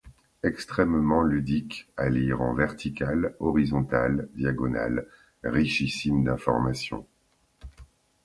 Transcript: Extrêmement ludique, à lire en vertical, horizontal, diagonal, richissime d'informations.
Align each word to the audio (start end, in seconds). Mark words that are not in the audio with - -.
Extrêmement 0.41 1.21
ludique, 1.21 1.87
à 1.95 2.09
lire 2.09 2.41
en 2.41 2.55
vertical, 2.55 3.35
horizontal, 3.39 4.27
diagonal, 4.33 5.05
richissime 5.43 6.23
d'informations. 6.23 7.05